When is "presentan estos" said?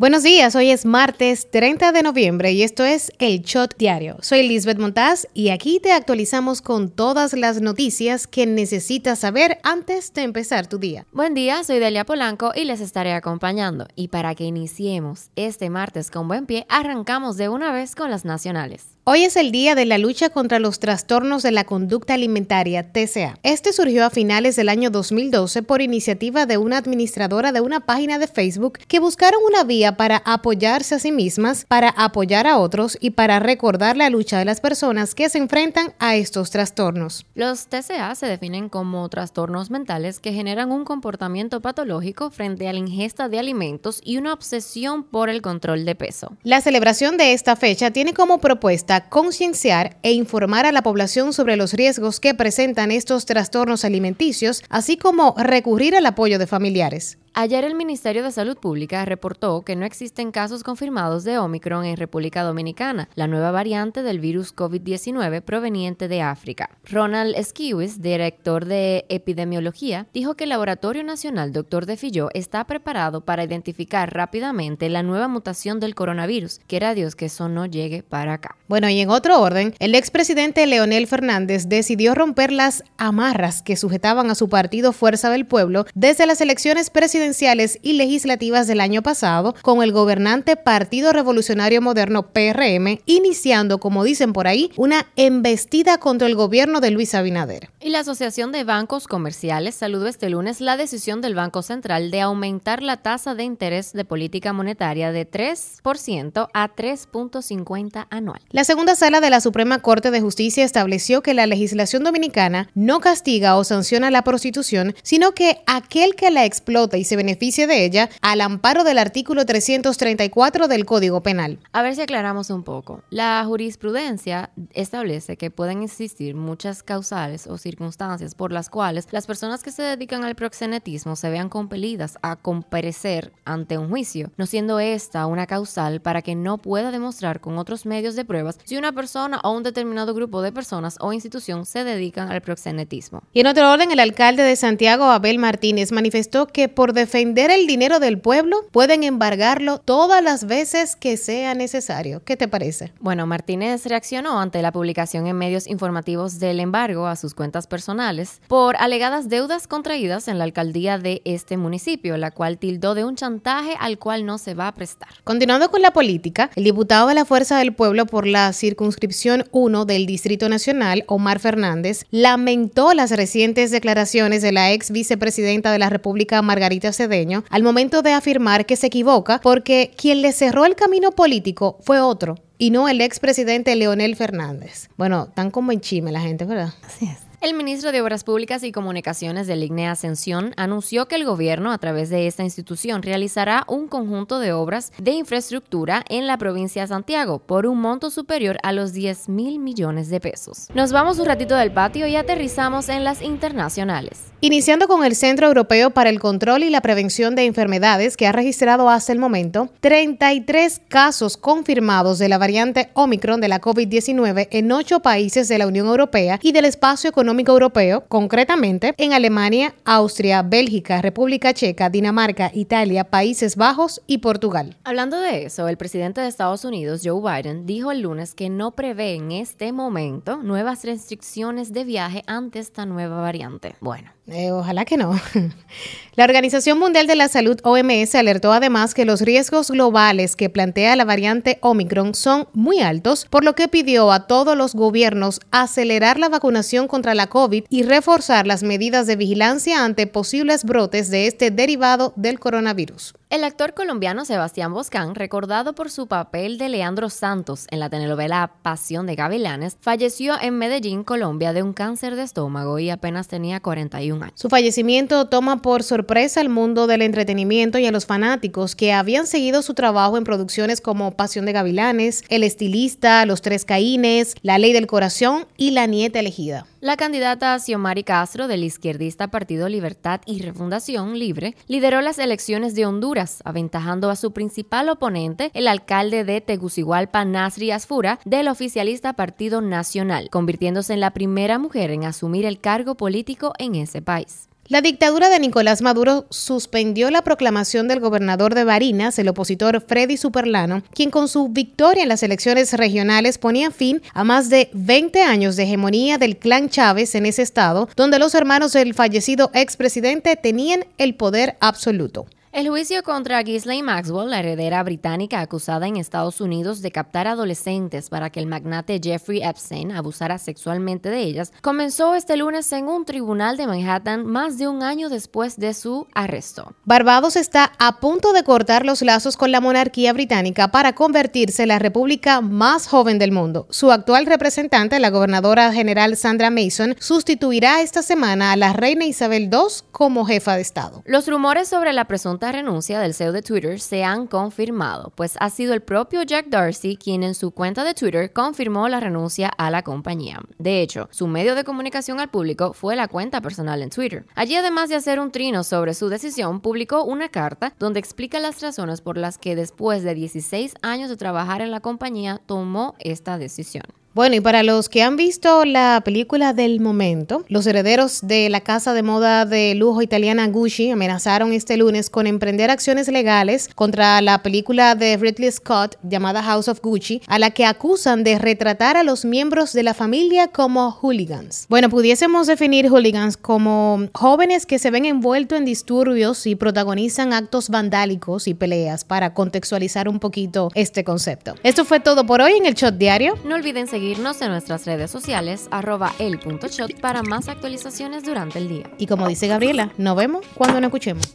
52.34-53.26